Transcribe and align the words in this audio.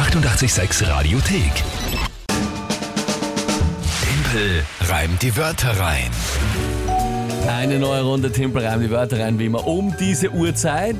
886 0.00 0.88
Radiothek. 0.88 1.52
Tempel 4.02 4.64
reimt 4.88 5.20
die 5.20 5.36
Wörter 5.36 5.78
rein. 5.78 6.10
Eine 7.46 7.78
neue 7.78 8.00
Runde 8.00 8.32
Tempel 8.32 8.64
reimt 8.64 8.82
die 8.82 8.90
Wörter 8.90 9.20
rein, 9.20 9.38
wie 9.38 9.44
immer, 9.44 9.66
um 9.66 9.94
diese 10.00 10.30
Uhrzeit. 10.30 10.96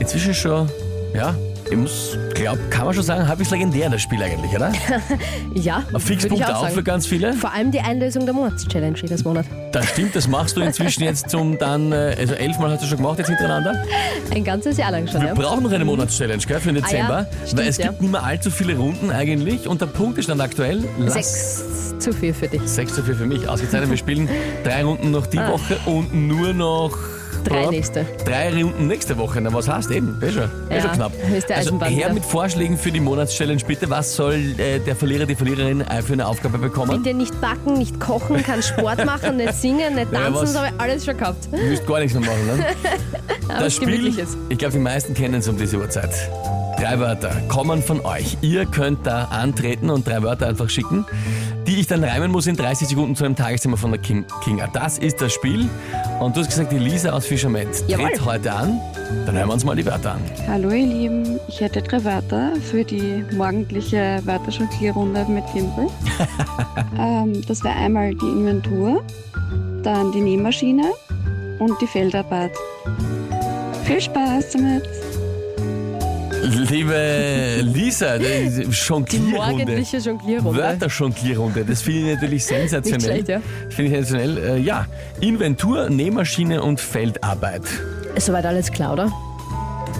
Inzwischen 0.00 0.32
schon, 0.32 0.70
ja, 1.12 1.34
ich 1.70 1.76
muss, 1.76 2.16
glaub, 2.34 2.58
kann 2.70 2.84
man 2.86 2.94
schon 2.94 3.02
sagen, 3.02 3.26
halbwegs 3.26 3.50
legendär 3.50 3.90
das 3.90 4.02
Spiel 4.02 4.22
eigentlich, 4.22 4.50
oder? 4.54 4.72
Ja, 5.54 5.76
Ein 5.78 5.84
würde 5.84 5.96
ich 5.98 6.02
Fixpunkt 6.04 6.44
auch 6.44 6.68
für 6.68 6.82
ganz 6.82 7.06
viele. 7.06 7.32
Vor 7.32 7.52
allem 7.52 7.70
die 7.70 7.80
Einlösung 7.80 8.24
der 8.26 8.34
Monatschallenge 8.34 8.98
jedes 9.00 9.24
Monat. 9.24 9.46
Das 9.72 9.86
stimmt, 9.88 10.14
das 10.14 10.28
machst 10.28 10.56
du 10.56 10.60
inzwischen 10.60 11.02
jetzt 11.04 11.30
zum 11.30 11.58
dann, 11.58 11.92
äh, 11.92 12.14
also 12.18 12.34
elfmal 12.34 12.70
hast 12.72 12.82
du 12.82 12.86
schon 12.86 12.98
gemacht 12.98 13.18
jetzt 13.18 13.28
hintereinander. 13.28 13.82
Ein 14.30 14.44
ganzes 14.44 14.76
Jahr 14.76 14.90
lang 14.92 15.08
schon, 15.08 15.20
Wir 15.22 15.28
ja. 15.28 15.34
brauchen 15.34 15.62
noch 15.64 15.72
eine 15.72 15.84
Monatschallenge, 15.84 16.42
gell, 16.46 16.60
für 16.60 16.72
den 16.72 16.84
Ah 16.84 16.88
ja, 16.88 16.92
Dezember. 16.92 17.26
stimmt, 17.44 17.60
weil 17.60 17.68
es 17.68 17.76
ja. 17.78 17.86
gibt 17.88 18.02
nicht 18.02 18.12
mehr 18.12 18.22
allzu 18.22 18.50
viele 18.50 18.76
Runden 18.76 19.10
eigentlich 19.10 19.66
und 19.66 19.80
der 19.80 19.86
Punktestand 19.86 20.40
aktuell. 20.40 20.84
lass- 20.98 21.14
Sechs 21.14 21.64
zu 21.98 22.12
viel 22.12 22.34
für 22.34 22.46
dich. 22.48 22.60
6 22.64 22.94
zu 22.94 23.02
4 23.02 23.14
für 23.14 23.26
mich. 23.26 23.48
Ausgezeichnet, 23.48 23.88
wir 23.90 23.96
spielen 23.96 24.28
drei 24.62 24.84
Runden 24.84 25.10
noch 25.12 25.26
die 25.26 25.38
Ah. 25.38 25.52
Woche 25.52 25.78
und 25.86 26.12
nur 26.14 26.52
noch 26.52 26.92
Drei 27.48 27.62
ja, 27.62 27.70
nächste. 27.70 28.06
Drei 28.24 28.50
Runden 28.52 28.86
nächste 28.88 29.16
Woche. 29.18 29.40
Na, 29.40 29.52
was 29.52 29.68
heißt 29.68 29.90
eben? 29.90 30.20
Eh 30.22 30.30
schon, 30.32 30.42
eh 30.70 30.74
Ja, 30.76 30.80
schon 30.82 30.92
knapp. 30.92 31.12
ist 31.36 31.48
der 31.48 31.58
also 31.58 31.80
her 31.84 32.12
mit 32.12 32.24
Vorschlägen 32.24 32.76
für 32.76 32.90
die 32.90 33.00
Monatschallenge 33.00 33.62
bitte. 33.66 33.88
Was 33.88 34.16
soll 34.16 34.34
äh, 34.58 34.78
der 34.80 34.96
Verlierer, 34.96 35.26
die 35.26 35.34
Verliererin 35.36 35.80
äh, 35.82 36.02
für 36.02 36.14
eine 36.14 36.26
Aufgabe 36.26 36.58
bekommen? 36.58 37.02
Bitte 37.02 37.16
nicht 37.16 37.40
backen, 37.40 37.74
nicht 37.74 38.00
kochen, 38.00 38.42
kann 38.42 38.62
Sport 38.62 39.04
machen, 39.06 39.36
nicht 39.36 39.54
singen, 39.54 39.94
nicht 39.94 40.12
Ja, 40.12 40.20
tanzen, 40.20 40.34
was- 40.34 40.52
das 40.52 40.56
habe 40.62 40.72
ich 40.74 40.80
alles 40.80 41.04
schon 41.04 41.16
gehabt. 41.16 41.48
Du 41.52 41.56
müsst 41.58 41.86
gar 41.86 42.00
nichts 42.00 42.18
mehr 42.18 42.28
machen, 42.28 42.46
ne? 42.46 42.66
Das 43.48 43.74
Spiel, 43.76 44.12
ich 44.48 44.58
glaube, 44.58 44.72
die 44.72 44.78
meisten 44.80 45.14
kennen 45.14 45.34
es 45.34 45.46
um 45.48 45.56
diese 45.56 45.78
Uhrzeit. 45.78 46.10
Drei 46.80 46.98
Wörter 46.98 47.30
kommen 47.48 47.80
von 47.82 48.00
euch. 48.04 48.36
Ihr 48.42 48.66
könnt 48.66 49.06
da 49.06 49.26
antreten 49.26 49.88
und 49.88 50.06
drei 50.06 50.22
Wörter 50.22 50.48
einfach 50.48 50.68
schicken, 50.68 51.06
die 51.66 51.80
ich 51.80 51.86
dann 51.86 52.04
reimen 52.04 52.30
muss 52.30 52.46
in 52.46 52.56
30 52.56 52.88
Sekunden 52.88 53.16
zu 53.16 53.24
einem 53.24 53.34
Tagesthema 53.34 53.76
von 53.76 53.90
der 53.90 54.00
King 54.00 54.24
Kinga. 54.42 54.68
Das 54.72 54.98
ist 54.98 55.20
das 55.20 55.32
Spiel. 55.32 55.68
Und 56.20 56.36
du 56.36 56.40
hast 56.40 56.48
gesagt, 56.48 56.72
die 56.72 56.78
Lisa 56.78 57.10
aus 57.10 57.26
Fischerment 57.26 57.84
Jawohl. 57.88 58.10
tritt 58.10 58.24
heute 58.24 58.52
an. 58.52 58.80
Dann 59.24 59.36
hören 59.36 59.48
wir 59.48 59.54
uns 59.54 59.64
mal 59.64 59.76
die 59.76 59.84
Wörter 59.84 60.12
an. 60.12 60.20
Hallo 60.46 60.70
ihr 60.70 60.86
Lieben, 60.86 61.40
ich 61.48 61.60
hätte 61.60 61.82
drei 61.82 62.04
Wörter 62.04 62.52
für 62.70 62.84
die 62.84 63.24
morgendliche 63.36 64.20
Wörterjonglierrunde 64.24 65.26
mit 65.28 65.44
Timpel. 65.52 65.88
ähm, 66.98 67.44
das 67.46 67.62
wäre 67.64 67.74
einmal 67.74 68.14
die 68.14 68.26
Inventur, 68.26 69.04
dann 69.82 70.12
die 70.12 70.20
Nähmaschine 70.20 70.92
und 71.58 71.80
die 71.80 71.86
Feldarbeit. 71.86 72.52
Viel 73.84 74.00
Spaß 74.00 74.52
damit! 74.52 75.05
Liebe 76.46 77.60
Lisa, 77.62 78.18
die 78.18 78.24
Die 78.24 78.62
Jonglierrunde. 78.70 79.36
morgendliche 79.36 79.98
Jonglierrunde. 79.98 80.58
Wörterjonglierrunde, 80.60 81.64
das 81.64 81.82
finde 81.82 82.00
ich 82.10 82.14
natürlich 82.14 82.44
sensationell. 82.46 82.98
Nicht 82.98 83.26
schlecht, 83.26 83.28
ja. 83.28 83.40
Finde 83.70 83.98
ich 83.98 84.06
sensationell. 84.06 84.58
Äh, 84.58 84.60
ja, 84.60 84.86
Inventur, 85.20 85.90
Nähmaschine 85.90 86.62
und 86.62 86.80
Feldarbeit. 86.80 87.62
Ist 88.14 88.26
soweit 88.26 88.46
alles 88.46 88.70
klar, 88.70 88.92
oder? 88.92 89.12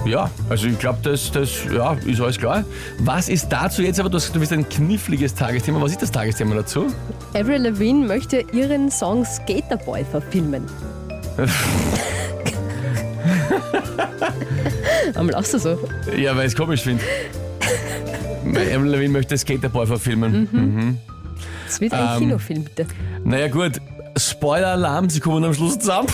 Ja, 0.05 0.31
also 0.49 0.69
ich 0.69 0.79
glaube, 0.79 1.01
das, 1.03 1.33
das 1.33 1.51
ja, 1.75 1.95
ist 2.07 2.21
alles 2.21 2.39
klar. 2.39 2.65
Was 3.01 3.29
ist 3.29 3.49
dazu 3.49 3.83
jetzt 3.83 3.99
aber, 3.99 4.09
du 4.09 4.17
hast 4.17 4.33
du 4.33 4.39
bist 4.39 4.53
ein 4.53 4.69
kniffliges 4.69 5.35
Tagesthema. 5.35 5.81
Was 5.81 5.91
ist 5.93 6.03
das 6.03 6.13
Tagesthema 6.13 6.55
dazu? 6.55 6.87
Avril 7.35 7.63
Lavigne 7.63 8.07
möchte 8.07 8.45
ihren 8.53 8.89
Song 8.91 9.25
Skaterboy 9.25 10.05
verfilmen. 10.05 10.65
Warum 15.15 15.31
lachst 15.31 15.55
du 15.55 15.59
so? 15.59 15.79
Ja, 16.17 16.37
weil 16.37 16.47
ich 16.47 16.53
es 16.53 16.57
komisch 16.57 16.83
finde. 16.83 17.03
Avril 18.49 18.91
Lavigne 18.91 19.09
möchte 19.11 19.37
Skaterboy 19.37 19.87
verfilmen. 19.87 20.49
Mhm. 20.53 20.99
Es 21.69 21.81
wird 21.81 21.93
ein 21.93 22.09
Ähm, 22.15 22.19
Kinofilm, 22.21 22.65
bitte. 22.65 22.87
Naja 23.25 23.49
gut, 23.49 23.73
Spoiler-Alarm, 24.17 25.11
sie 25.11 25.21
kommen 25.21 25.45
am 25.45 25.53
Schluss 25.53 25.79
zusammen. 25.79 26.09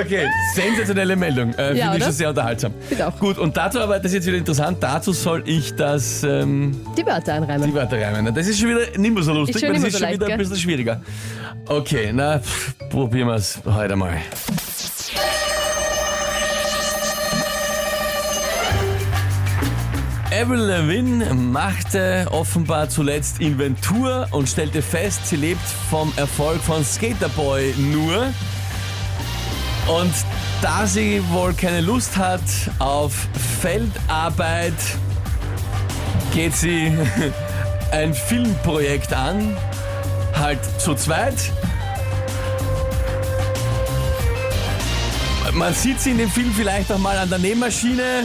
okay, 0.00 0.26
sensationelle 0.54 1.16
Meldung. 1.16 1.52
Äh, 1.54 1.76
Ja, 1.76 1.84
Finde 1.84 1.98
ich 1.98 2.04
schon 2.04 2.12
sehr 2.12 2.28
unterhaltsam. 2.30 2.72
Finde 2.88 3.06
auch. 3.06 3.18
Gut, 3.18 3.38
und 3.38 3.56
dazu 3.56 3.78
aber, 3.80 3.96
das 3.98 4.06
ist 4.06 4.14
jetzt 4.14 4.26
wieder 4.26 4.38
interessant, 4.38 4.78
dazu 4.80 5.12
soll 5.12 5.42
ich 5.46 5.74
das, 5.76 6.24
ähm, 6.24 6.74
Die 6.96 7.06
Wörter 7.06 7.34
einreimen. 7.34 7.68
die 7.68 7.74
Wörter 7.74 8.00
reimen. 8.00 8.34
Das 8.34 8.46
ist 8.48 8.58
schon 8.58 8.70
wieder 8.70 8.98
nicht 8.98 9.14
mehr 9.14 9.22
so 9.22 9.32
lustig, 9.32 9.62
weil 9.62 9.74
das 9.74 9.84
ist 9.84 9.92
so 9.92 9.98
schon 9.98 10.08
leicht, 10.08 10.14
wieder 10.14 10.26
ein 10.26 10.30
gell? 10.30 10.38
bisschen 10.38 10.56
schwieriger. 10.56 11.00
Okay, 11.68 12.10
na, 12.12 12.38
pff, 12.40 12.74
probieren 12.90 13.28
wir 13.28 13.34
es 13.34 13.60
heute 13.64 13.94
mal. 13.96 14.16
Avril 20.38 20.60
Lavigne 20.60 21.32
machte 21.32 22.26
offenbar 22.30 22.90
zuletzt 22.90 23.40
Inventur 23.40 24.28
und 24.32 24.46
stellte 24.46 24.82
fest, 24.82 25.26
sie 25.28 25.36
lebt 25.36 25.66
vom 25.88 26.12
Erfolg 26.16 26.60
von 26.60 26.84
Skaterboy 26.84 27.72
nur. 27.78 28.34
Und 29.86 30.12
da 30.60 30.86
sie 30.86 31.22
wohl 31.30 31.54
keine 31.54 31.80
Lust 31.80 32.18
hat 32.18 32.42
auf 32.80 33.28
Feldarbeit, 33.62 34.74
geht 36.34 36.54
sie 36.54 36.92
ein 37.92 38.12
Filmprojekt 38.12 39.14
an, 39.14 39.56
halt 40.34 40.58
zu 40.78 40.94
zweit. 40.96 41.50
Man 45.54 45.72
sieht 45.72 45.98
sie 45.98 46.10
in 46.10 46.18
dem 46.18 46.30
Film 46.30 46.52
vielleicht 46.54 46.92
auch 46.92 46.98
mal 46.98 47.16
an 47.16 47.30
der 47.30 47.38
Nähmaschine 47.38 48.24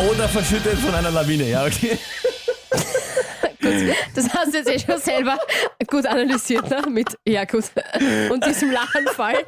oder 0.00 0.28
verschüttet 0.28 0.78
von 0.78 0.94
einer 0.94 1.10
Lawine, 1.10 1.48
ja, 1.48 1.64
okay. 1.64 1.98
Das 4.14 4.32
hast 4.32 4.52
du 4.52 4.58
jetzt 4.58 4.68
eh 4.68 4.78
schon 4.78 5.00
selber 5.00 5.38
gut 5.88 6.06
analysiert, 6.06 6.70
ne? 6.70 6.82
Mit, 6.88 7.18
ja 7.26 7.44
gut. 7.44 7.64
Und 8.30 8.44
diesem 8.46 8.70
Lachenfall. 8.70 9.44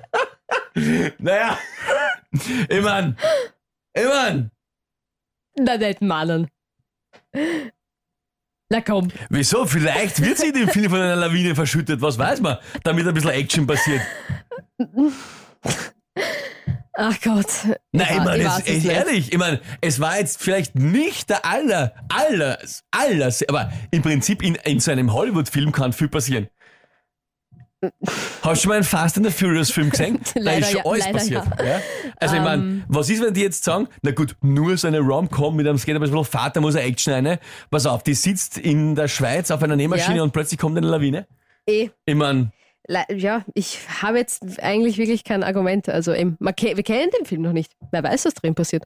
Naja, 1.19 1.59
ich 2.69 2.83
mein, 2.83 3.17
Na, 5.57 5.77
nicht 5.77 6.03
mahnen. 6.03 6.49
Na 8.71 8.81
komm. 8.81 9.09
wieso? 9.31 9.67
Vielleicht 9.67 10.21
wird 10.23 10.39
sie 10.39 10.49
in 10.49 10.55
dem 10.55 10.69
Film 10.69 10.91
von 10.91 11.01
einer 11.01 11.17
Lawine 11.17 11.55
verschüttet, 11.55 12.01
was 12.01 12.19
weiß 12.19 12.41
man, 12.41 12.59
damit 12.85 13.07
ein 13.07 13.15
bisschen 13.15 13.31
Action 13.31 13.67
passiert. 13.67 14.03
Ach 17.01 17.17
Gott. 17.23 17.47
Nein, 17.93 18.09
ich 18.11 18.25
meine, 18.25 18.43
es, 18.43 18.59
es 18.67 18.85
ehrlich, 18.85 19.33
ich 19.33 19.39
meine, 19.39 19.61
es 19.81 20.01
war 20.01 20.19
jetzt 20.19 20.43
vielleicht 20.43 20.75
nicht 20.75 21.31
der 21.31 21.45
aller, 21.45 21.95
aller, 22.09 22.59
aller, 22.91 23.33
aber 23.47 23.71
im 23.93 24.03
Prinzip 24.03 24.43
in, 24.43 24.57
in 24.57 24.81
so 24.81 24.91
einem 24.91 25.13
Hollywood-Film 25.13 25.71
kann 25.71 25.93
viel 25.93 26.09
passieren. 26.09 26.49
Hast 28.43 28.43
du 28.43 28.55
schon 28.63 28.69
mal 28.71 28.75
einen 28.75 28.85
Fast 28.85 29.17
and 29.17 29.27
the 29.27 29.33
Furious 29.33 29.71
Film 29.71 29.91
gesehen? 29.91 30.19
da 30.35 30.51
ist 30.55 30.73
schon 30.73 30.79
ja, 30.85 30.91
alles 30.91 31.13
passiert. 31.13 31.45
ja. 31.61 31.65
Ja. 31.65 31.81
Also 32.17 32.35
ich 32.35 32.43
meine, 32.43 32.63
Ähm. 32.63 32.85
was 32.89 33.09
ist, 33.09 33.23
wenn 33.23 33.33
die 33.33 33.43
jetzt 33.43 33.63
sagen, 33.63 33.87
na 34.03 34.11
gut, 34.11 34.35
nur 34.43 34.77
so 34.77 34.89
eine 34.89 34.99
Rom-Com 34.99 35.55
mit 35.55 35.69
einem 35.69 35.79
Skater, 35.79 36.03
aber 36.03 36.25
Vater 36.25 36.61
muss 36.61 36.75
eine 36.75 36.87
Action 36.87 37.13
rein. 37.13 37.39
Pass 37.71 37.87
auf, 37.87 38.03
die 38.03 38.15
sitzt 38.15 38.59
in 38.59 38.97
der 38.97 39.07
Schweiz 39.07 39.53
auf 39.53 39.63
einer 39.63 39.77
Nähmaschine 39.77 40.21
und 40.25 40.33
plötzlich 40.33 40.59
kommt 40.59 40.77
eine 40.77 40.89
Lawine. 40.89 41.29
Eh, 41.69 41.91
Ich 42.05 42.15
meine, 42.17 42.51
ja, 43.15 43.45
ich 43.55 43.79
habe 44.03 44.19
jetzt 44.19 44.63
eigentlich 44.63 44.99
wirklich 44.99 45.25
kein 45.25 45.43
Argument. 45.43 45.89
Also 45.89 46.15
eben, 46.15 46.37
ke 46.57 46.77
wir 46.77 46.83
kennen 46.85 47.11
den 47.19 47.27
Film 47.27 47.43
noch 47.43 47.53
nicht. 47.53 47.73
Wer 47.91 48.03
weiß, 48.03 48.25
was 48.27 48.35
drin 48.35 48.55
passiert. 48.55 48.85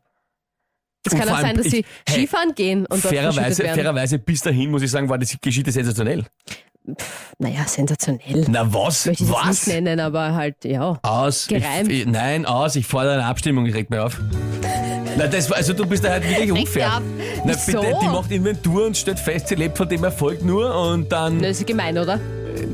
Es 1.05 1.13
kann 1.15 1.29
auch 1.29 1.41
sein, 1.41 1.57
dass 1.57 1.67
ich- 1.67 1.73
sie 1.73 1.85
hey, 2.09 2.19
Skifahren 2.21 2.55
gehen 2.55 2.87
und 2.87 3.01
fairerweise, 3.01 3.65
fairerweise 3.65 4.19
bis 4.19 4.41
dahin 4.41 4.71
muss 4.71 4.83
ich 4.83 4.91
sagen, 4.91 5.09
war 5.09 5.19
die 5.19 5.27
Geschichte 5.41 5.73
sensationell. 5.73 6.25
Naja, 7.39 7.65
sensationell. 7.67 8.45
Na 8.49 8.73
was? 8.73 9.07
Möchte 9.07 9.25
ich 9.25 9.31
was? 9.31 9.67
nicht 9.67 9.81
nennen, 9.81 10.01
aber 10.01 10.35
halt, 10.35 10.65
ja. 10.65 10.99
Aus. 11.03 11.47
Gereimt. 11.47 11.91
Ich, 11.91 12.07
nein, 12.07 12.45
aus. 12.45 12.75
Ich 12.77 12.87
fordere 12.87 13.15
eine 13.15 13.25
Abstimmung. 13.25 13.67
Ich 13.67 13.75
reg 13.75 13.89
mir 13.91 14.05
auf. 14.05 14.21
Na, 15.17 15.27
das, 15.29 15.49
war- 15.51 15.59
also 15.59 15.73
du 15.75 15.87
bist 15.87 16.05
da 16.05 16.11
halt 16.11 16.29
wirklich 16.29 16.51
unfair. 16.51 17.01
Na, 17.45 17.53
bitte, 17.67 17.99
die 18.01 18.07
macht 18.07 18.31
Inventur 18.31 18.87
und 18.87 18.97
stellt 18.97 19.19
fest, 19.21 19.49
sie 19.49 19.55
lebt 19.55 19.77
von 19.77 19.89
dem 19.89 20.03
Erfolg 20.03 20.43
nur 20.45 20.75
und 20.75 21.11
dann. 21.13 21.41
Das 21.41 21.59
ist 21.59 21.67
gemein, 21.67 21.99
oder? 21.99 22.19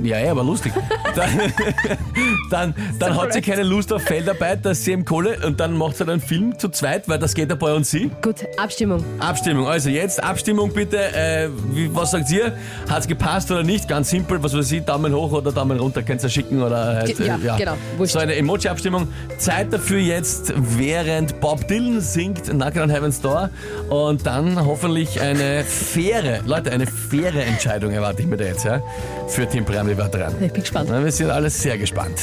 Ja, 0.02 0.18
ja, 0.18 0.30
aber 0.30 0.44
lustig. 0.44 0.72
Dann, 1.14 1.30
dann, 2.50 2.74
dann 2.98 3.16
hat 3.20 3.32
sie 3.32 3.40
keine 3.40 3.62
Lust 3.62 3.92
auf 3.92 4.02
Feldarbeit, 4.02 4.64
dass 4.64 4.84
sie 4.84 4.92
im 4.92 5.04
Kohle 5.04 5.38
und 5.46 5.58
dann 5.60 5.76
macht 5.76 5.96
sie 5.96 6.04
dann 6.04 6.14
einen 6.14 6.20
Film 6.20 6.58
zu 6.58 6.68
zweit, 6.68 7.08
weil 7.08 7.18
das 7.18 7.34
geht 7.34 7.50
dabei 7.50 7.72
und 7.74 7.86
sie. 7.86 8.10
Gut, 8.22 8.36
Abstimmung. 8.56 9.04
Abstimmung. 9.18 9.66
Also 9.66 9.90
jetzt 9.90 10.22
Abstimmung 10.22 10.72
bitte. 10.72 10.98
Äh, 10.98 11.48
wie, 11.72 11.94
was 11.94 12.12
sagt 12.12 12.30
ihr? 12.30 12.56
Hat's 12.88 13.06
gepasst 13.06 13.50
oder 13.50 13.62
nicht? 13.62 13.88
Ganz 13.88 14.10
simpel. 14.10 14.42
Was 14.42 14.56
weiß 14.56 14.70
ich, 14.72 14.82
Daumen 14.84 15.12
hoch 15.14 15.32
oder 15.32 15.52
Daumen 15.52 15.78
runter. 15.78 16.02
Könnt 16.02 16.22
ihr 16.22 16.28
schicken 16.28 16.62
oder 16.62 16.96
halt, 16.96 17.16
Ge- 17.16 17.26
ja, 17.26 17.56
genau, 17.56 17.74
wurscht. 17.96 18.12
So 18.12 18.18
eine 18.18 18.34
Emoji-Abstimmung. 18.36 19.08
Zeit 19.38 19.72
dafür 19.72 19.98
jetzt, 19.98 20.52
während 20.56 21.40
Bob 21.40 21.66
Dylan 21.68 22.00
singt 22.00 22.44
Knockin' 22.44 22.82
on 22.82 22.90
Heaven's 22.90 23.20
Door. 23.20 23.50
Und 23.88 24.26
dann 24.26 24.64
hoffentlich 24.64 25.20
eine 25.20 25.64
faire, 25.64 26.40
Leute, 26.46 26.70
eine 26.70 26.86
faire 26.86 27.44
Entscheidung 27.44 27.92
erwarte 27.92 28.22
ich 28.22 28.28
mir 28.28 28.36
da 28.36 28.44
jetzt, 28.44 28.64
ja? 28.64 28.80
Für 29.28 29.46
Team 29.48 29.64
Prime 29.78 29.94
die 29.94 29.98
Wörter 29.98 30.20
ran. 30.22 30.34
Ich 30.42 30.52
bin 30.52 30.62
gespannt. 30.62 30.88
Na, 30.90 31.04
Wir 31.04 31.12
sind 31.12 31.30
alle 31.30 31.50
sehr 31.50 31.78
gespannt. 31.78 32.18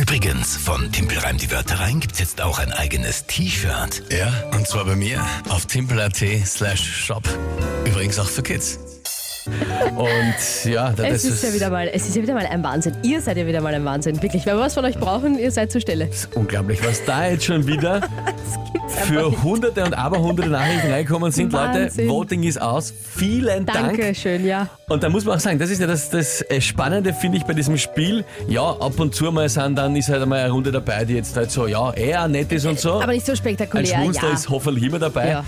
Übrigens, 0.00 0.56
von 0.56 0.90
Timpelreim 0.90 1.36
die 1.36 1.50
Wörter 1.50 1.78
rein 1.80 2.00
gibt's 2.00 2.18
jetzt 2.18 2.40
auch 2.40 2.58
ein 2.58 2.72
eigenes 2.72 3.26
T-Shirt. 3.26 4.04
Ja, 4.10 4.32
und 4.56 4.66
zwar 4.66 4.86
bei 4.86 4.96
mir 4.96 5.22
auf 5.50 5.66
timpel.at 5.66 6.16
slash 6.46 7.04
shop. 7.04 7.28
Übrigens 7.84 8.18
auch 8.18 8.28
für 8.28 8.42
Kids. 8.42 8.78
Und 9.46 10.64
ja, 10.72 10.90
da- 10.90 11.02
das 11.02 11.24
Es 11.24 11.24
ist, 11.24 11.44
ja 11.44 11.52
wieder 11.54 11.70
mal, 11.70 11.88
es 11.92 12.08
ist 12.08 12.16
ja 12.16 12.22
wieder 12.22 12.34
mal 12.34 12.46
ein 12.46 12.62
Wahnsinn. 12.62 12.94
Ihr 13.02 13.20
seid 13.20 13.36
ja 13.36 13.46
wieder 13.46 13.60
mal 13.60 13.74
ein 13.74 13.84
Wahnsinn. 13.84 14.22
Wirklich. 14.22 14.46
Wenn 14.46 14.56
wir 14.56 14.62
was 14.62 14.74
von 14.74 14.84
euch 14.84 14.98
brauchen, 14.98 15.38
ihr 15.38 15.50
seid 15.50 15.70
zur 15.70 15.80
Stelle. 15.80 16.08
unglaublich, 16.34 16.84
was 16.86 17.04
da 17.04 17.28
jetzt 17.28 17.44
schon 17.44 17.66
wieder 17.66 18.00
für 19.06 19.42
hunderte 19.42 19.84
und 19.84 19.94
aberhunderte 19.94 20.50
Nachrichten 20.50 20.90
reinkommen 20.90 21.30
sind. 21.32 21.52
Wahnsinn. 21.52 22.06
Leute, 22.06 22.08
Voting 22.08 22.42
ist 22.44 22.60
aus. 22.60 22.92
Vielen 23.16 23.66
Dank. 23.66 23.96
Danke 23.98 24.14
schön, 24.14 24.46
ja. 24.46 24.68
Und 24.88 25.02
da 25.02 25.08
muss 25.08 25.24
man 25.24 25.36
auch 25.36 25.40
sagen, 25.40 25.58
das 25.58 25.70
ist 25.70 25.80
ja 25.80 25.86
das, 25.86 26.10
das 26.10 26.42
äh, 26.42 26.60
Spannende, 26.60 27.12
finde 27.12 27.38
ich, 27.38 27.44
bei 27.44 27.54
diesem 27.54 27.76
Spiel. 27.76 28.24
Ja, 28.48 28.62
ab 28.62 28.98
und 28.98 29.14
zu 29.14 29.30
mal 29.32 29.48
sind, 29.48 29.76
dann 29.76 29.94
ist 29.96 30.08
halt 30.08 30.22
einmal 30.22 30.40
eine 30.40 30.52
Runde 30.52 30.72
dabei, 30.72 31.04
die 31.04 31.14
jetzt 31.14 31.36
halt 31.36 31.50
so, 31.50 31.66
ja, 31.66 31.92
eher 31.92 32.28
nett 32.28 32.52
ist 32.52 32.66
und 32.66 32.78
so. 32.78 32.94
Aber 32.94 33.12
nicht 33.12 33.26
so 33.26 33.32
Ein 33.32 33.36
spektakulär. 33.36 33.86
Schmunzler 33.86 34.28
ja. 34.28 34.34
ist 34.34 34.48
hoffentlich 34.48 34.84
immer 34.84 34.98
dabei. 34.98 35.28
Ja. 35.28 35.44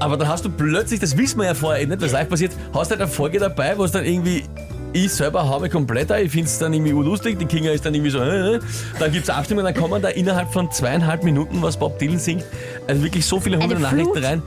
Aber 0.00 0.16
dann 0.16 0.28
hast 0.28 0.44
du 0.44 0.50
plötzlich, 0.50 1.00
das 1.00 1.16
wissen 1.16 1.38
wir 1.38 1.46
ja 1.46 1.54
vorher 1.54 1.82
eh 1.82 1.86
nicht, 1.86 2.00
was 2.02 2.12
live 2.12 2.28
passiert, 2.28 2.52
hast 2.74 2.90
halt 2.90 3.00
eine 3.00 3.10
Folge 3.10 3.38
dabei, 3.38 3.76
wo 3.76 3.84
es 3.84 3.92
dann 3.92 4.04
irgendwie 4.04 4.44
ich 4.92 5.12
selber 5.12 5.46
habe 5.46 5.68
komplett, 5.68 6.10
ich 6.10 6.30
finde 6.30 6.46
es 6.46 6.58
dann 6.58 6.72
irgendwie 6.72 6.94
urlustig, 6.94 7.38
die 7.38 7.44
Kinga 7.44 7.70
ist 7.70 7.84
dann 7.84 7.94
irgendwie 7.94 8.10
so, 8.10 8.18
äh, 8.20 8.54
äh. 8.54 8.60
dann 8.98 9.12
gibt 9.12 9.24
es 9.24 9.30
Abstimmungen, 9.30 9.74
dann 9.74 9.82
kommen 9.82 10.00
da 10.00 10.08
innerhalb 10.08 10.50
von 10.52 10.70
zweieinhalb 10.70 11.22
Minuten, 11.22 11.60
was 11.60 11.76
Bob 11.76 11.98
Dylan 11.98 12.18
singt, 12.18 12.44
also 12.86 13.02
wirklich 13.02 13.26
so 13.26 13.38
viele 13.38 13.58
hundert 13.58 13.80
Nachrichten 13.80 14.24
rein. 14.24 14.42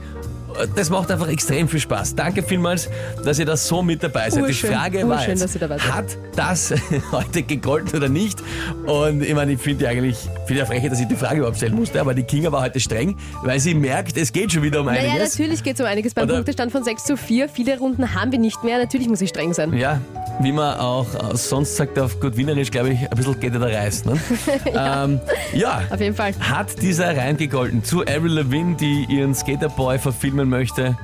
Das 0.66 0.90
macht 0.90 1.10
einfach 1.10 1.28
extrem 1.28 1.68
viel 1.68 1.80
Spaß. 1.80 2.14
Danke 2.14 2.42
vielmals, 2.42 2.88
dass 3.24 3.38
ihr 3.38 3.46
da 3.46 3.56
so 3.56 3.82
mit 3.82 4.02
dabei 4.02 4.30
seid. 4.30 4.42
Urschön, 4.42 4.70
die 4.70 4.76
Frage 4.76 5.08
war 5.08 5.18
urschön, 5.18 5.38
jetzt, 5.38 5.60
hat 5.92 6.18
das 6.36 6.74
heute 7.12 7.42
gegolten 7.42 7.96
oder 7.98 8.08
nicht? 8.08 8.42
Und 8.86 9.22
ich 9.22 9.34
meine, 9.34 9.52
ich 9.52 9.60
finde 9.60 9.88
eigentlich, 9.88 10.16
finde 10.46 10.60
ja 10.60 10.66
frech, 10.66 10.88
dass 10.88 11.00
ich 11.00 11.08
die 11.08 11.16
Frage 11.16 11.38
überhaupt 11.38 11.56
stellen 11.56 11.74
musste, 11.74 12.00
aber 12.00 12.14
die 12.14 12.22
Kinga 12.22 12.52
war 12.52 12.62
heute 12.62 12.80
streng, 12.80 13.16
weil 13.42 13.60
sie 13.60 13.74
merkt, 13.74 14.16
es 14.16 14.32
geht 14.32 14.52
schon 14.52 14.62
wieder 14.62 14.80
um 14.80 14.86
Naja, 14.86 15.12
einiges. 15.12 15.38
natürlich 15.38 15.62
geht 15.62 15.74
es 15.74 15.80
um 15.80 15.86
einiges. 15.86 16.14
Beim 16.14 16.28
Punktestand 16.28 16.72
von 16.72 16.84
6 16.84 17.04
zu 17.04 17.16
4. 17.16 17.48
Viele 17.48 17.78
Runden 17.78 18.14
haben 18.14 18.32
wir 18.32 18.38
nicht 18.38 18.62
mehr. 18.64 18.78
Natürlich 18.78 19.08
muss 19.08 19.20
ich 19.20 19.30
streng 19.30 19.54
sein. 19.54 19.72
Ja, 19.74 20.00
wie 20.42 20.52
man 20.52 20.78
auch 20.78 21.06
äh, 21.14 21.36
sonst 21.36 21.76
sagt 21.76 21.98
auf 21.98 22.18
gut 22.20 22.36
Wienerisch, 22.36 22.70
glaube 22.70 22.90
ich, 22.90 23.00
ein 23.00 23.16
bisschen 23.16 23.38
geht 23.40 23.54
er 23.54 23.60
da 23.60 23.66
reißt. 23.66 24.06
Ne? 24.06 24.18
ja. 24.74 25.04
Ähm, 25.04 25.20
ja, 25.52 25.82
Auf 25.90 26.00
jeden 26.00 26.14
Fall. 26.14 26.32
hat 26.40 26.80
dieser 26.82 27.16
reingegolten 27.16 27.84
zu 27.84 28.02
Avril 28.02 28.32
Lavigne, 28.32 28.76
die 28.76 29.06
ihren 29.08 29.34
Skaterboy 29.34 29.98
verfilmen 29.98 30.48
möchte. 30.48 30.96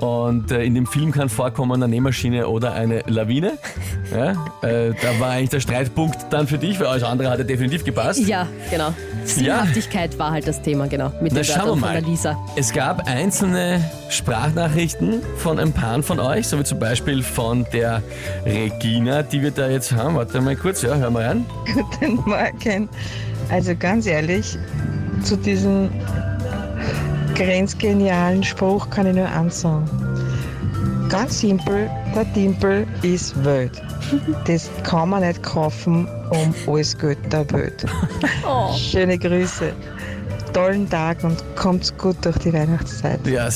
Und 0.00 0.50
äh, 0.50 0.64
in 0.64 0.74
dem 0.74 0.86
Film 0.86 1.12
kann 1.12 1.28
vorkommen 1.28 1.82
eine 1.82 1.88
Nähmaschine 1.88 2.48
oder 2.48 2.72
eine 2.74 3.02
Lawine. 3.06 3.58
Ja, 4.14 4.32
äh, 4.62 4.92
da 5.02 5.18
war 5.18 5.30
eigentlich 5.30 5.50
der 5.50 5.60
Streitpunkt 5.60 6.26
dann 6.30 6.46
für 6.46 6.58
dich, 6.58 6.78
weil 6.78 6.86
alles 6.86 7.02
andere 7.02 7.30
hat 7.30 7.38
ja 7.38 7.44
definitiv 7.44 7.84
gepasst. 7.84 8.20
Ja, 8.20 8.46
genau. 8.70 8.94
Sinnhaftigkeit 9.24 10.16
war 10.18 10.30
halt 10.30 10.46
das 10.46 10.62
Thema, 10.62 10.86
genau. 10.86 11.10
Mit 11.20 11.32
Na, 11.32 11.40
den 11.40 11.44
schauen 11.44 11.56
wir 11.56 11.62
Wörtern 11.64 11.70
von 11.70 11.80
mal. 11.80 11.92
der 11.94 12.02
Lisa. 12.02 12.36
Es 12.54 12.72
gab 12.72 13.08
einzelne 13.08 13.82
Sprachnachrichten 14.10 15.20
von 15.38 15.58
ein 15.58 15.72
paar 15.72 16.00
von 16.02 16.20
euch, 16.20 16.46
so 16.46 16.58
wie 16.60 16.64
zum 16.64 16.78
Beispiel 16.78 17.22
von 17.24 17.66
der 17.72 18.02
Regina, 18.44 19.22
die 19.22 19.42
wir 19.42 19.50
da 19.50 19.68
jetzt 19.68 19.92
haben. 19.92 20.14
Warte 20.14 20.40
mal 20.40 20.54
kurz, 20.54 20.82
ja, 20.82 20.94
hör 20.94 21.10
mal 21.10 21.24
rein. 21.24 21.46
Guten 21.74 22.16
Morgen. 22.26 22.88
Also 23.50 23.74
ganz 23.74 24.06
ehrlich, 24.06 24.56
zu 25.22 25.36
diesem 25.36 25.88
grenzgenialen 27.34 28.42
Spruch 28.42 28.88
kann 28.90 29.06
ich 29.06 29.14
nur 29.14 29.28
eins 29.28 29.60
sagen. 29.60 29.88
Ganz 31.08 31.40
simpel, 31.40 31.90
der 32.14 32.32
Timpel 32.32 32.86
ist 33.02 33.42
Welt. 33.44 33.82
Das 34.46 34.70
kann 34.82 35.08
man 35.08 35.26
nicht 35.26 35.42
kaufen 35.42 36.06
um 36.30 36.54
alles 36.66 36.96
Geld 36.96 37.18
der 37.32 37.50
Welt. 37.52 37.84
Oh. 38.46 38.74
Schöne 38.76 39.18
Grüße, 39.18 39.72
tollen 40.52 40.88
Tag 40.90 41.24
und 41.24 41.42
kommt 41.56 41.96
gut 41.96 42.16
durch 42.22 42.36
die 42.38 42.52
Weihnachtszeit. 42.52 43.26
Ja, 43.26 43.48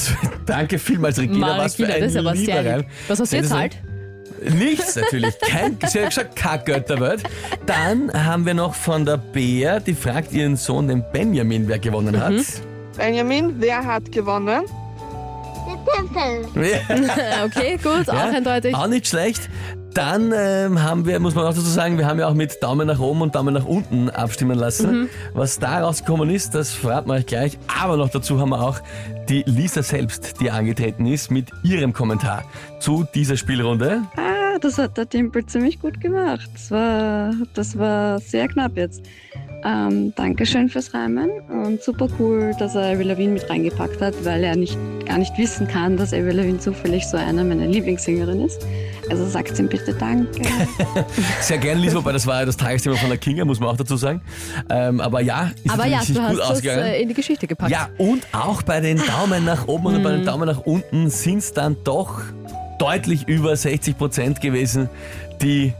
danke 0.46 0.78
vielmals, 0.78 1.18
Regina. 1.18 1.58
was 1.58 1.74
für 1.74 1.82
Marikina, 1.82 1.94
ein 1.94 2.00
das 2.00 2.12
ist 2.12 2.16
aber 2.16 2.34
lieber 2.34 2.62
sehr 2.62 2.72
Reim. 2.72 2.84
Was 3.06 3.20
hast 3.20 3.32
du 3.32 3.36
jetzt 3.36 3.52
halt? 3.52 3.76
Nichts 4.58 4.96
natürlich. 4.96 5.34
Kein, 5.40 5.76
sie 5.86 6.00
hat 6.00 6.08
gesagt, 6.08 6.36
kein 6.36 6.64
Geld 6.64 6.88
der 6.88 7.00
Welt. 7.00 7.22
Dann 7.66 8.10
haben 8.12 8.46
wir 8.46 8.54
noch 8.54 8.74
von 8.74 9.04
der 9.04 9.18
Bea, 9.18 9.78
die 9.80 9.94
fragt 9.94 10.32
ihren 10.32 10.56
Sohn, 10.56 10.88
den 10.88 11.04
Benjamin, 11.12 11.68
wer 11.68 11.78
gewonnen 11.78 12.18
hat. 12.18 12.32
Mhm. 12.32 12.44
Benjamin, 12.98 13.54
wer 13.58 13.84
hat 13.84 14.10
gewonnen? 14.12 14.64
Ja. 16.54 17.44
Okay, 17.44 17.78
gut, 17.82 18.08
auch 18.10 18.14
Ja, 18.14 18.30
eindeutig. 18.30 18.74
Auch 18.74 18.88
nicht 18.88 19.06
schlecht. 19.06 19.48
Dann 19.94 20.32
ähm, 20.36 20.82
haben 20.82 21.06
wir, 21.06 21.18
muss 21.18 21.34
man 21.34 21.44
auch 21.44 21.54
dazu 21.54 21.62
sagen, 21.62 21.96
wir 21.98 22.06
haben 22.06 22.18
ja 22.18 22.28
auch 22.28 22.34
mit 22.34 22.62
Daumen 22.62 22.86
nach 22.86 23.00
oben 23.00 23.22
und 23.22 23.34
Daumen 23.34 23.54
nach 23.54 23.64
unten 23.64 24.10
abstimmen 24.10 24.58
lassen. 24.58 25.02
Mhm. 25.02 25.08
Was 25.32 25.58
da 25.58 25.80
rausgekommen 25.80 26.28
ist, 26.30 26.54
das 26.54 26.72
verraten 26.72 27.08
wir 27.08 27.14
euch 27.14 27.26
gleich. 27.26 27.58
Aber 27.80 27.96
noch 27.96 28.10
dazu 28.10 28.38
haben 28.38 28.50
wir 28.50 28.60
auch 28.60 28.80
die 29.28 29.44
Lisa 29.46 29.82
selbst, 29.82 30.40
die 30.40 30.50
angetreten 30.50 31.06
ist, 31.06 31.30
mit 31.30 31.46
ihrem 31.62 31.92
Kommentar 31.92 32.44
zu 32.80 33.06
dieser 33.14 33.36
Spielrunde. 33.36 34.02
Ah, 34.16 34.58
das 34.60 34.78
hat 34.78 34.96
der 34.98 35.08
Timpel 35.08 35.46
ziemlich 35.46 35.80
gut 35.80 36.00
gemacht. 36.00 36.48
Das 36.52 36.70
war, 36.70 37.32
das 37.54 37.78
war 37.78 38.18
sehr 38.20 38.48
knapp 38.48 38.76
jetzt. 38.76 39.02
Ähm, 39.64 40.12
Dankeschön 40.14 40.68
fürs 40.68 40.94
Reimen 40.94 41.30
und 41.48 41.82
super 41.82 42.08
cool, 42.18 42.54
dass 42.58 42.74
er 42.74 42.92
Avril 42.92 43.08
Lavigne 43.08 43.32
mit 43.34 43.50
reingepackt 43.50 44.00
hat, 44.00 44.14
weil 44.24 44.44
er 44.44 44.54
nicht, 44.54 44.78
gar 45.04 45.18
nicht 45.18 45.36
wissen 45.36 45.66
kann, 45.66 45.96
dass 45.96 46.12
Avril 46.12 46.36
Lavigne 46.36 46.60
zufällig 46.60 47.06
so 47.06 47.16
eine 47.16 47.42
meiner 47.44 47.66
Lieblingssängerin 47.66 48.42
ist. 48.42 48.64
Also 49.10 49.26
sagt 49.26 49.58
ihm 49.58 49.68
bitte 49.68 49.94
Danke. 49.94 50.42
Sehr 51.40 51.58
gern, 51.58 51.78
Lisa, 51.78 51.96
wobei 51.96 52.12
das 52.12 52.26
war 52.26 52.40
ja 52.40 52.46
das 52.46 52.56
Tagesthema 52.56 52.96
von 52.96 53.08
der 53.08 53.18
Kinga, 53.18 53.44
muss 53.44 53.58
man 53.58 53.70
auch 53.70 53.76
dazu 53.76 53.96
sagen. 53.96 54.20
Ähm, 54.70 55.00
aber 55.00 55.22
ja, 55.22 55.50
ist 55.64 55.72
Aber 55.72 55.86
ja, 55.86 56.00
du 56.06 56.20
hast 56.20 56.36
gut 56.36 56.40
das 56.40 56.64
äh, 56.64 57.02
in 57.02 57.08
die 57.08 57.14
Geschichte 57.14 57.46
gepackt. 57.46 57.70
Ja, 57.70 57.88
und 57.98 58.26
auch 58.32 58.62
bei 58.62 58.80
den 58.80 58.98
Daumen 58.98 59.44
nach 59.44 59.66
oben 59.66 59.86
und 59.86 60.02
bei 60.02 60.12
den 60.12 60.24
Daumen 60.24 60.46
nach 60.46 60.60
unten 60.60 61.10
sind 61.10 61.38
es 61.38 61.52
dann 61.52 61.76
doch 61.84 62.20
deutlich 62.78 63.26
über 63.26 63.56
60 63.56 63.96
Prozent 63.98 64.40
gewesen, 64.40 64.88
die 65.42 65.72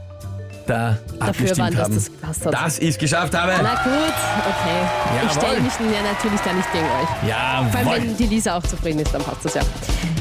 da 0.69 0.97
Dafür 1.19 1.27
abgestimmt 1.29 1.59
waren, 1.59 1.73
dass 1.75 1.83
haben. 1.83 1.95
das 1.95 2.05
gepasst 2.05 2.45
hat. 2.45 2.53
Dass 2.53 2.79
ich 2.79 2.89
es 2.89 2.97
geschafft 2.97 3.35
habe. 3.35 3.53
Na 3.61 3.75
gut, 3.83 3.93
okay. 3.93 4.87
Ich 5.15 5.21
Jawohl. 5.21 5.31
stelle 5.31 5.61
mich 5.61 5.73
ja 5.73 6.01
natürlich 6.13 6.41
da 6.41 6.53
nicht 6.53 6.71
gegen 6.71 6.85
euch. 6.85 7.71
Vor 7.71 7.79
allem, 7.79 7.87
Jawohl. 7.87 7.95
wenn 7.97 8.17
die 8.17 8.27
Lisa 8.27 8.57
auch 8.57 8.63
zufrieden 8.63 8.99
ist, 8.99 9.13
dann 9.13 9.23
passt 9.23 9.43
das 9.45 9.53
ja. 9.55 9.61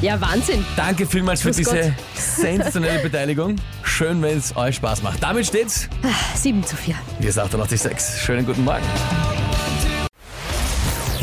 Ja, 0.00 0.20
Wahnsinn. 0.20 0.64
Danke 0.76 1.06
vielmals 1.06 1.42
für 1.42 1.48
Grüß 1.48 1.56
diese 1.56 1.76
Gott. 1.80 1.92
sensationelle 2.14 3.00
Beteiligung. 3.00 3.56
Schön, 3.82 4.22
wenn 4.22 4.38
es 4.38 4.56
euch 4.56 4.76
Spaß 4.76 5.02
macht. 5.02 5.22
Damit 5.22 5.46
steht's. 5.46 5.88
7 6.34 6.64
zu 6.64 6.76
4. 6.76 6.94
Wir 7.18 7.32
sind 7.32 7.42
886. 7.44 8.22
Schönen 8.22 8.46
guten 8.46 8.64
Morgen. 8.64 8.82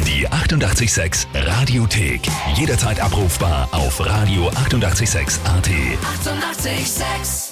Die 0.06 0.28
886 0.30 1.28
Radiothek. 1.34 2.22
Jederzeit 2.56 3.00
abrufbar 3.00 3.68
auf 3.72 4.00
radio886.at. 4.00 4.58
886! 4.66 5.40
886 5.46 7.45